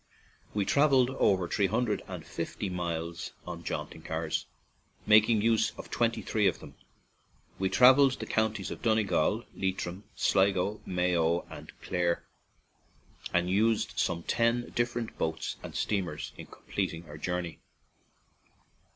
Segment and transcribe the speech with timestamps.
[0.55, 4.47] We traveled over three hundred and fifty miles on jaunting cars,
[5.05, 6.73] making use of twenty three of them.
[7.59, 12.23] We traversed the counties of Donegal, Leitrim, Sligo, Mayo, and Clare,
[13.31, 17.59] and used some ten different boats and steamers in completing our journey.